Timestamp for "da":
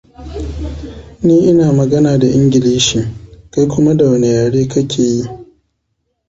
2.17-2.27, 3.97-4.05